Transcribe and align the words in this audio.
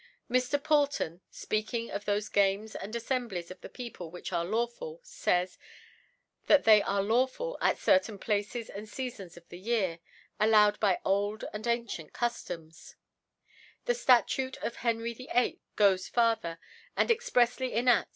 Mr. 0.27 0.57
Pul^ 0.57 0.87
40M 0.87 1.19
* 1.25 1.31
rpeakiog 1.31 1.91
of 1.91 2.05
thofe 2.05 2.33
Games 2.33 2.73
and 2.75 2.95
AU 2.95 2.99
iemblies 3.01 3.51
of 3.51 3.61
the 3.61 3.69
People 3.69 4.09
which 4.09 4.33
are 4.33 4.43
lawfu}^ 4.43 4.99
iays, 5.01 5.59
that 6.47 6.63
they 6.63 6.81
arc 6.81 7.05
lawful 7.05 7.55
at 7.61 7.77
certain 7.77 8.17
Pieces 8.17 8.67
and 8.71 8.87
Seafons 8.87 9.37
of 9.37 9.47
the 9.49 9.63
Year^ 9.63 9.99
allowed 10.39 10.79
by 10.79 10.99
old 11.05 11.45
and 11.53 11.67
ancient 11.67 12.13
0}ftc»ms, 12.13 12.95
The 13.85 13.93
Statute 13.93 14.57
of 14.63 14.77
Hetr^ 14.77 15.15
VIII. 15.15 15.33
t 15.51 15.59
goes 15.75 16.09
ffiriher^ 16.09 16.57
and 16.97 17.09
exprefly 17.11 17.71
enad? 17.75 18.07